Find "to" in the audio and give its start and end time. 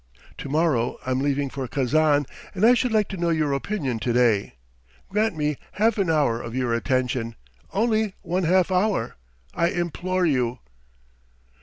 0.39-0.49, 3.09-3.17, 3.99-4.11